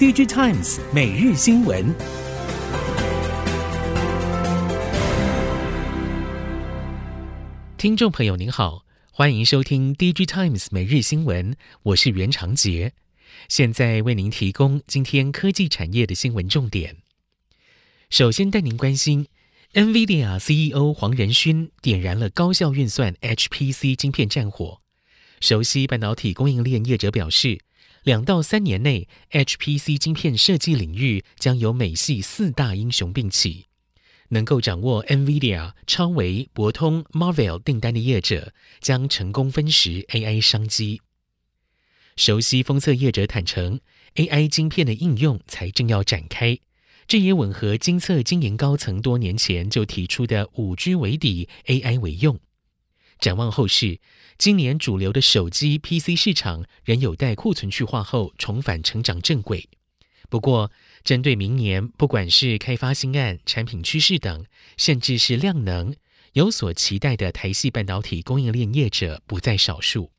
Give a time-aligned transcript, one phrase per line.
[0.00, 1.94] DigiTimes 每日新闻，
[7.76, 12.94] 听众朋友您好，欢迎收听 DigiTimes 每日新闻，我是袁长杰，
[13.50, 16.96] 现在为您提供今天科技产业的新闻重点。
[18.08, 19.26] 首先带您关心
[19.74, 24.80] ，NVIDIA CEO 黄仁勋点燃了高效运算 HPC 晶片战火。
[25.40, 27.58] 熟悉半导体供应链业者表示，
[28.04, 33.66] 两到三年内，HPC 晶片设计领域将由美系四大英雄并起。
[34.32, 41.00] 能够掌握 NVIDIA、超微、博通、Marvell 订单的业者，将成功分食 AI 商机。
[42.16, 43.80] 熟悉封测业者坦承
[44.14, 46.58] ，AI 晶片的应用才正要展开，
[47.08, 52.38] 这也吻合金测经营高层多年前就提出的 5G 为底，AI 为用。
[53.20, 54.00] 展望后市，
[54.38, 59.68] 今年主流的手机 PC 市场仍有待库存去化后重返成长正轨。
[60.28, 60.70] 不过，
[61.04, 65.94] 针对明年，不管是开发新案、产品趋势等，甚至是量能，
[66.34, 70.12] 有所期待的台系半导体供应链业者不在少数。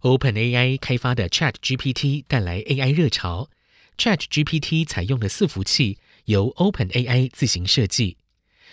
[0.00, 3.50] OpenAI 开发的 ChatGPT 带来 AI 热潮
[3.98, 8.18] ，ChatGPT 采用的伺服器由 OpenAI 自行设计。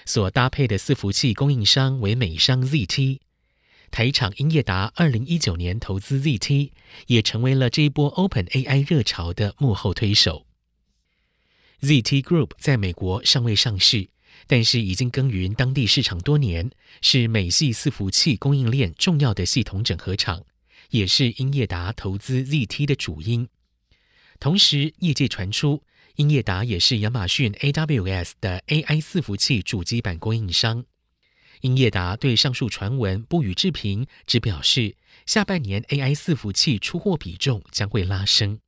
[0.05, 3.19] 所搭配的伺服器供应商为美商 ZT，
[3.91, 6.71] 台厂英业达二零一九年投资 ZT，
[7.08, 10.45] 也成为了这一波 OpenAI 热潮的幕后推手。
[11.81, 14.09] ZT Group 在美国尚未上市，
[14.47, 16.69] 但是已经耕耘当地市场多年，
[17.02, 20.43] 是美系伺服器供应链重要的系统整合厂，
[20.91, 23.47] 也是英业达投资 ZT 的主因。
[24.39, 25.83] 同时，业界传出。
[26.16, 30.86] 英业达也是亚马逊 AWS 的 AI 伺服器主机板供应商。
[31.62, 34.95] 英业达对上述传闻不予置评，只表示
[35.26, 38.59] 下半年 AI 伺服器出货比重将会拉升。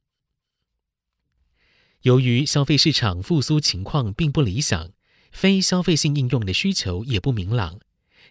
[2.02, 4.92] 由于消费市场复苏情况并不理想，
[5.32, 7.80] 非消费性应用的需求也不明朗。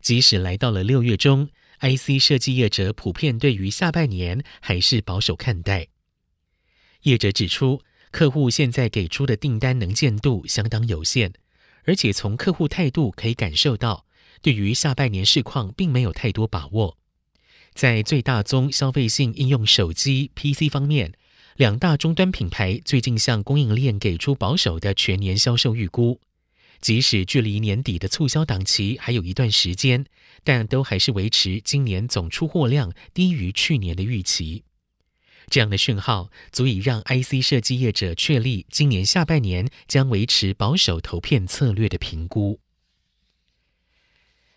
[0.00, 1.48] 即使来到了六月中
[1.80, 5.88] ，IC 设计业者普遍对于下半年还是保守看待。
[7.02, 11.32] 业者指出，客户现在给出的订单能见度相当有限，
[11.84, 14.04] 而且从客户态度可以感受到，
[14.42, 16.98] 对于下半年市况并没有太多把握。
[17.74, 21.14] 在最大宗消费性应用手机 PC 方面，
[21.56, 26.20] 两大终端品牌最近向供应链给出保守的全年销售预估，
[26.82, 30.04] 即使距离年底的促销档期还有一段时间，
[30.44, 34.64] 但都还是维持今年总出货量低于去年的预期。
[35.52, 42.58] 这样的讯号足以让 IC 设计业者确立今年下半年将维持保守投片策略的评估。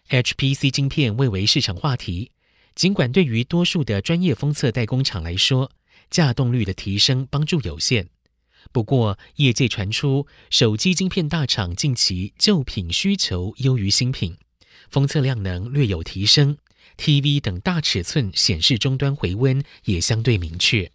[0.08, 2.32] HPC 晶片未为市场话题，
[2.76, 5.70] 尽管对于多数的专业封测代工厂来说，
[6.10, 8.08] 稼动率的提升帮助有限。
[8.72, 14.38] 不过，业界传出手机晶片大厂近期旧品需求优于新品，
[14.90, 16.58] 封测量能略有提升。
[16.98, 20.92] TV 等大尺寸显示终端回温也相对明确。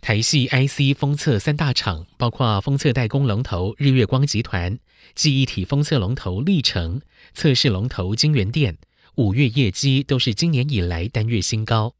[0.00, 4.78] 台系 IC 封测三大厂，包括封测代工龙头日月光集团、
[5.14, 7.00] 记忆体封测龙头力成、
[7.32, 8.76] 测试龙头晶圆电，
[9.14, 11.94] 五月业绩都是今年以来单月新高。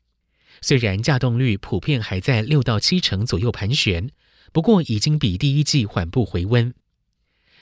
[0.61, 4.11] 虽然稼动率普遍还在六到七成左右盘旋，
[4.53, 6.75] 不过已经比第一季缓步回温。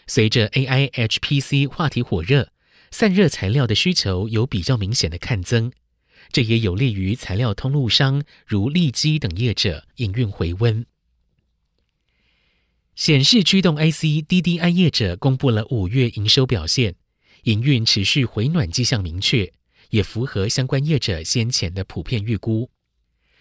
[0.09, 2.51] 随着 AI HPC 话题火热。
[2.92, 5.72] 散热材料的需求有比较明显的看增，
[6.30, 10.84] 这也有利于材料通路商如利基等业者营运回温。
[12.94, 16.94] 显示驱动 IC DDI 业者公布了五月营收表现，
[17.44, 19.50] 营运持续回暖迹象明确，
[19.88, 22.70] 也符合相关业者先前的普遍预估。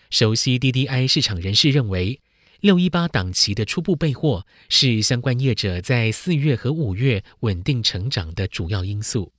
[0.10, 2.22] 熟悉 DDI 市场人士认为，
[2.62, 9.34] 六一八档期的初步备货是相关业者在四月和五月稳定成长的主要因素。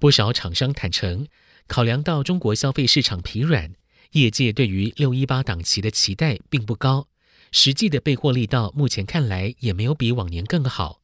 [0.00, 1.26] 不少厂商坦承，
[1.66, 3.74] 考量到中国消费市场疲软，
[4.12, 7.06] 业界对于六一八档期的期待并不高，
[7.52, 11.02] 实际的备货力道目前看来也没有比往年更好。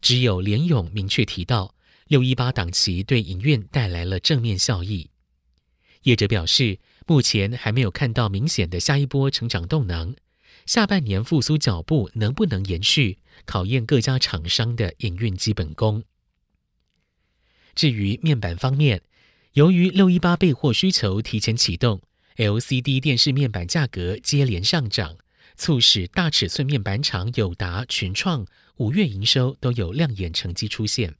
[0.00, 1.76] 只有联咏明确提到，
[2.08, 5.10] 六一八档期对营运带来了正面效益。
[6.02, 10.16] 业者表示，目前还没有看到明显的下一波成长动能，
[10.66, 16.02] 下半年复苏脚步能不能延续，考验各家厂商的营运基本功。
[17.74, 19.02] 至于面板方面，
[19.54, 22.00] 由于六一八备货需求提前启动
[22.36, 25.16] ，LCD 电视面板价格接连上涨，
[25.56, 28.46] 促使大尺寸面板厂友达、群创
[28.76, 31.14] 五月营收都有亮眼成绩出现。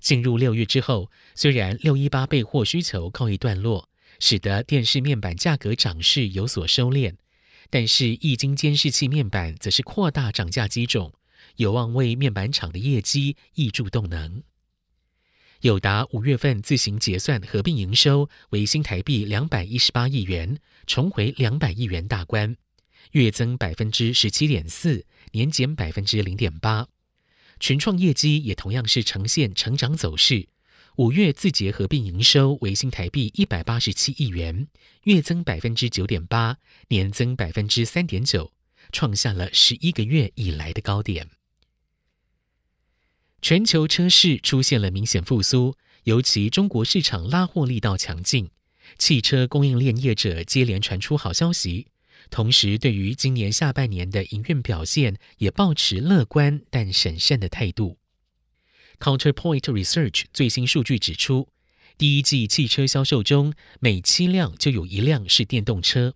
[0.00, 3.88] 进入六月之后，虽然六一八备货需求告一段落，
[4.20, 7.14] 使得电视面板价格涨势有所收敛，
[7.68, 11.12] 但是液晶监视器面板则是扩大涨价机种，
[11.56, 14.42] 有望为面板厂的业绩挹注动能。
[15.62, 20.56] 友达五月份自行结算合并营收为新台币两百一十八亿元，
[20.86, 22.56] 重回两百亿元大关，
[23.10, 26.86] 月增百分之十七点四，年减百分之零点八。
[27.58, 30.46] 群创业绩也同样是呈现成长走势，
[30.94, 34.68] 五月自结合并营收为新台币一百八十七亿元，
[35.02, 38.52] 月增百分之九点八，年增百分之三点九，
[38.92, 41.28] 创下了十一个月以来的高点。
[43.40, 48.50] 全球车市出现了明显复苏，尤其中国市场拉货力道强劲，
[48.98, 51.86] 汽车供应链业者接连传出好消息，
[52.30, 57.98] 同时对于今年下半年的营运表现也抱持乐观但审慎的态度。
[58.98, 61.48] Counterpoint Research 最新数据指出，
[61.96, 66.14] 第一季汽车销售中每七辆就有一辆是电动车。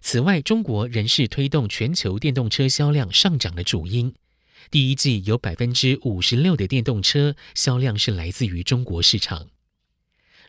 [0.00, 4.14] 此外，中国仍是推动全球电动车销量上涨的主因。
[4.70, 9.48] 第一季有百分之五十六的电动车销量是来自于中国市场。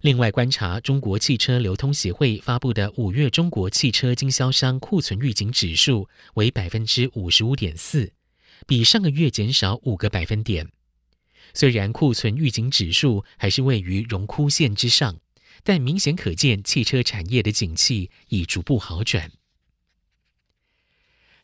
[0.01, 8.11] 另外，观察中国汽车流通协会发布的五月中国汽车经销商库存预警指数为百分之五十五点四，
[8.67, 10.69] 比上个月减少五个百分点。
[11.53, 15.17] 虽然库存预警指数还是位于荣枯线之上，
[15.63, 19.31] 但明显可见汽车产业的景气已逐步好转。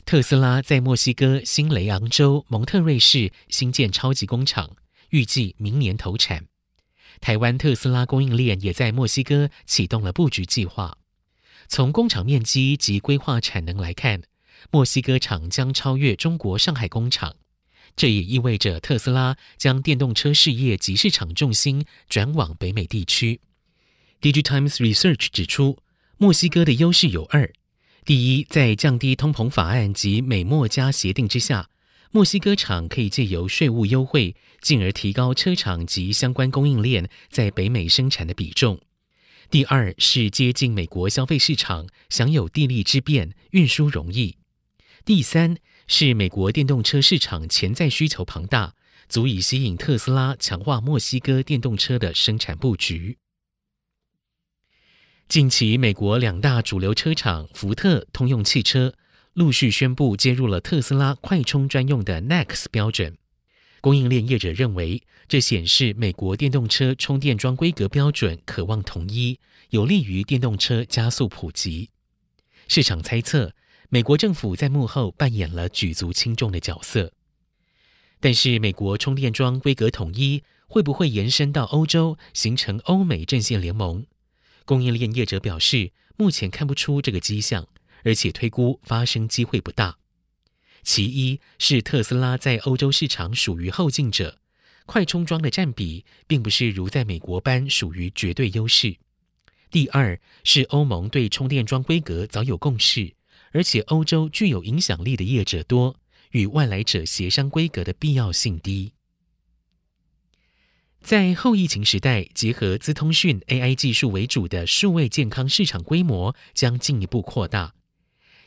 [0.05, 4.75] 特斯拉在墨西哥新雷昂州蒙特瑞市新建超级工厂，
[5.09, 6.47] 预计明年投产。
[7.19, 10.97] 台湾特斯拉供应链也在墨西哥启动了布局计划。
[11.67, 14.23] 从工厂面积及规划产能来看，
[14.71, 17.35] 墨西哥厂将超越中国上海工厂。
[17.95, 23.41] 这也意味着特斯拉将电动车事业及市场重心转往北美地区。
[24.21, 25.77] DigiTimes Research 指出，
[26.17, 27.51] 墨西哥的优势有二。
[28.03, 31.69] 第一，在降低通膨法案及美墨加协定之下，
[32.09, 38.79] 墨西哥厂可以借由税务优惠，进而提高车厂及相关供应链在北美生产的比重。
[39.51, 44.37] 第二是接近美国消费市场，享有地利之便，运输容易。
[45.05, 48.73] 第三是美国电动车市场潜在需求庞大，
[49.09, 53.19] 足以吸引特斯拉强化墨西哥电动车的生产布局。
[55.31, 58.93] 近期，美国两大主流车厂福特、通用汽车
[59.31, 63.17] 陆续宣布接入了特斯拉快充专用的 NACS 标准。
[63.79, 69.39] 供应链业者认为，这显示美国电动车充电桩规格标准渴望统一，
[69.69, 71.91] 有利于电动车加速普及。
[72.67, 73.53] 市场猜测，
[73.87, 77.13] 美国政府在幕后扮演了举足轻重的角色。
[78.19, 84.05] 但是，美国充电桩规格统一会不会延伸到欧洲，形成欧美阵线联盟？
[84.65, 87.67] 供应链业者表示，目前看不出这个迹象，
[88.03, 89.97] 而且推估发生机会不大。
[90.83, 94.39] 其一是特斯拉在欧洲市场属于后进者，
[94.85, 98.95] 快充桩的占比并不是如在美国般属于绝对优势。
[99.69, 103.13] 第二是欧盟对充电桩规格早有共识，
[103.51, 105.95] 而且欧洲具有影响力的业者多，
[106.31, 108.93] 与外来者协商规格的必要性低。
[111.01, 117.73] 在后疫情时代，结合资通讯 AI 技术为主的数位健康市场规模将进一步扩大。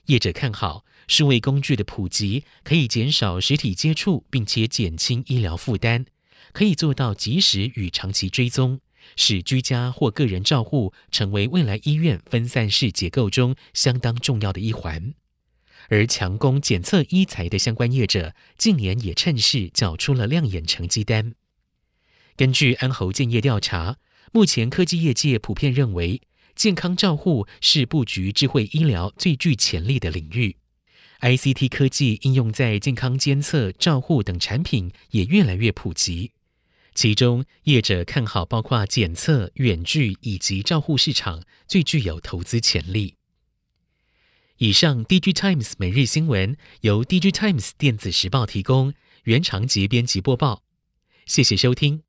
[0.07, 6.07] 业者看好数位工具的普及，可以减少实体接触，并且减轻医疗负担，
[6.53, 8.81] 可以做到及时与长期追踪，
[9.17, 15.13] 使居家或个人照护成为未来医院分散式结构中相当重要的一环。
[15.89, 21.35] 而强攻检测医材的相关业者，近年也趁势缴出了亮眼成绩单。
[22.37, 23.99] 根据安侯建业调查，
[24.33, 26.21] 目前科技业界普遍认为，
[26.55, 30.57] 健康照护是布局智慧医疗最具潜力的领域。
[31.21, 36.33] ICT 科技应用在健康监测、照护等产品也越来越普及。
[36.95, 43.15] 其中，业者看好包括检测、远距以及照护市场最具有投资潜力。
[44.59, 50.63] 以上，DigiTimes 每日新闻由 DigiTimes 电子时报提供，原长节编辑播报。
[51.27, 52.05] 谢谢收听。